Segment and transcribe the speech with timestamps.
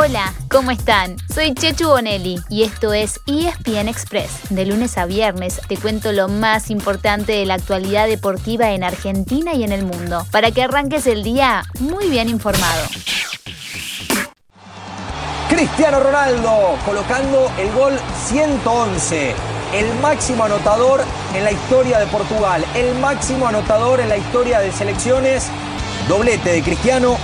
[0.00, 1.16] Hola, ¿cómo están?
[1.34, 4.30] Soy Chechu Bonelli y esto es ESPN Express.
[4.48, 9.54] De lunes a viernes te cuento lo más importante de la actualidad deportiva en Argentina
[9.54, 12.86] y en el mundo, para que arranques el día muy bien informado.
[15.48, 19.34] Cristiano Ronaldo colocando el gol 111,
[19.74, 21.02] el máximo anotador
[21.34, 25.48] en la historia de Portugal, el máximo anotador en la historia de selecciones,
[26.08, 27.16] doblete de Cristiano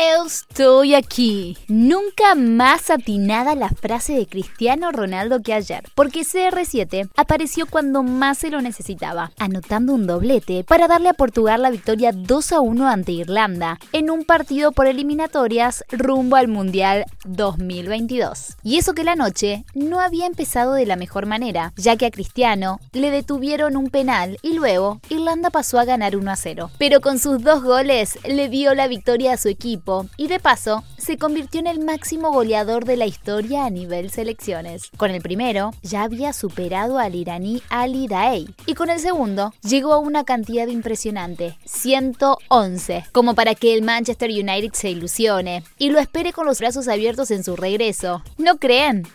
[0.00, 1.56] Estoy aquí.
[1.66, 8.38] Nunca más atinada la frase de Cristiano Ronaldo que ayer, porque CR7 apareció cuando más
[8.38, 12.88] se lo necesitaba, anotando un doblete para darle a Portugal la victoria 2 a 1
[12.88, 18.56] ante Irlanda, en un partido por eliminatorias rumbo al Mundial 2022.
[18.62, 22.10] Y eso que la noche no había empezado de la mejor manera, ya que a
[22.12, 26.70] Cristiano le detuvieron un penal y luego Irlanda pasó a ganar 1 a 0.
[26.78, 29.87] Pero con sus dos goles le dio la victoria a su equipo
[30.18, 34.90] y de paso se convirtió en el máximo goleador de la historia a nivel selecciones.
[34.98, 39.94] Con el primero ya había superado al iraní Ali Daei y con el segundo llegó
[39.94, 46.00] a una cantidad impresionante, 111, como para que el Manchester United se ilusione y lo
[46.00, 48.22] espere con los brazos abiertos en su regreso.
[48.36, 49.06] ¿No creen?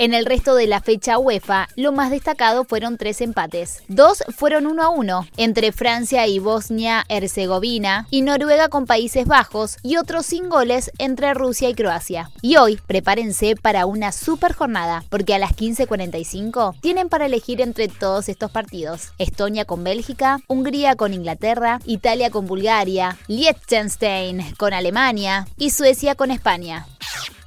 [0.00, 3.82] En el resto de la fecha UEFA, lo más destacado fueron tres empates.
[3.88, 9.96] Dos fueron uno a uno, entre Francia y Bosnia-Herzegovina, y Noruega con Países Bajos, y
[9.96, 12.30] otros sin goles entre Rusia y Croacia.
[12.42, 17.88] Y hoy, prepárense para una super jornada, porque a las 15.45 tienen para elegir entre
[17.88, 19.12] todos estos partidos.
[19.18, 26.30] Estonia con Bélgica, Hungría con Inglaterra, Italia con Bulgaria, Liechtenstein con Alemania y Suecia con
[26.30, 26.86] España.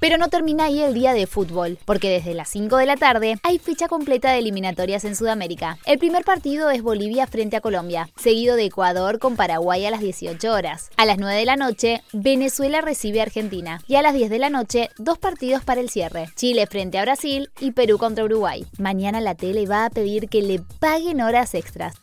[0.02, 3.36] Pero no termina ahí el día de fútbol, porque desde las 5 de la tarde
[3.44, 5.78] hay fecha completa de eliminatorias en Sudamérica.
[5.86, 10.00] El primer partido es Bolivia frente a Colombia, seguido de Ecuador con Paraguay a las
[10.00, 10.90] 18 horas.
[10.98, 13.80] A las 9 de la noche, Venezuela recibe a Argentina.
[13.88, 16.30] Y a las 10 de la noche, dos partidos para el cierre.
[16.36, 18.66] Chile frente a Brasil y Perú contra Uruguay.
[18.80, 21.94] Mañana la tele va a pedir que le paguen horas extras.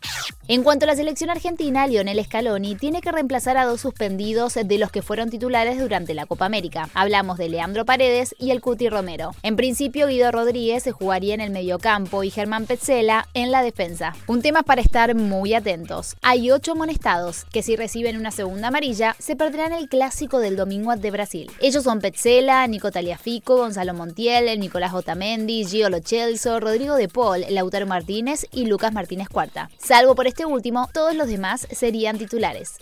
[0.51, 4.79] En cuanto a la selección argentina, Lionel Scaloni tiene que reemplazar a dos suspendidos de
[4.79, 6.89] los que fueron titulares durante la Copa América.
[6.95, 9.33] Hablamos de Leandro Paredes y el Cuti Romero.
[9.43, 14.15] En principio, Guido Rodríguez se jugaría en el mediocampo y Germán Petzela en la defensa.
[14.27, 16.17] Un tema para estar muy atentos.
[16.23, 20.93] Hay ocho amonestados que si reciben una segunda amarilla se perderán el clásico del domingo
[20.93, 21.51] ante Brasil.
[21.61, 27.87] Ellos son Petzela, Nico Taliafico, Gonzalo Montiel, Nicolás Otamendi, Gio Lochelso, Rodrigo De Paul, Lautaro
[27.87, 29.69] Martínez y Lucas Martínez Cuarta.
[29.77, 32.75] Salvo por este este último, todos los demás serían titulares.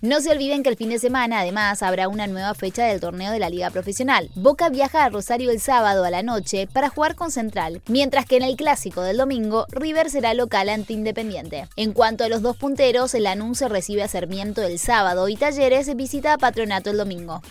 [0.00, 3.30] No se olviden que el fin de semana además habrá una nueva fecha del torneo
[3.30, 4.30] de la Liga Profesional.
[4.34, 8.36] Boca viaja a Rosario el sábado a la noche para jugar con Central, mientras que
[8.36, 11.68] en el clásico del domingo River será local ante Independiente.
[11.76, 15.94] En cuanto a los dos punteros, el anuncio recibe a Sarmiento el sábado y Talleres
[15.94, 17.42] visita a Patronato el domingo.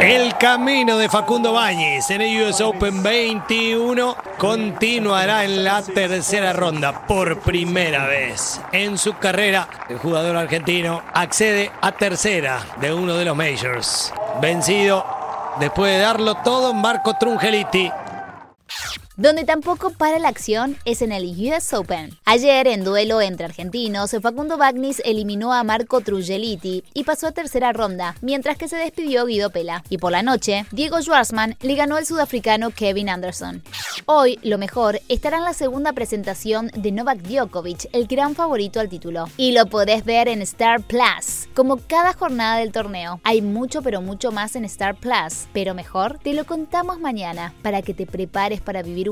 [0.00, 7.06] El camino de Facundo Bañez en el US Open 21 continuará en la tercera ronda.
[7.06, 13.24] Por primera vez en su carrera, el jugador argentino accede a tercera de uno de
[13.24, 14.12] los majors.
[14.40, 15.04] Vencido
[15.60, 17.90] después de darlo todo, Marco Trungeliti
[19.22, 22.18] donde tampoco para la acción es en el US Open.
[22.24, 27.72] Ayer, en duelo entre argentinos, Facundo Bagnis eliminó a Marco Truggeliti y pasó a tercera
[27.72, 29.84] ronda, mientras que se despidió Guido Pela.
[29.88, 33.62] Y por la noche, Diego Schwartzman le ganó al sudafricano Kevin Anderson.
[34.06, 38.88] Hoy, lo mejor, estará en la segunda presentación de Novak Djokovic, el gran favorito al
[38.88, 39.26] título.
[39.36, 43.20] Y lo podés ver en Star Plus, como cada jornada del torneo.
[43.22, 47.82] Hay mucho pero mucho más en Star Plus, pero mejor te lo contamos mañana para
[47.82, 49.11] que te prepares para vivir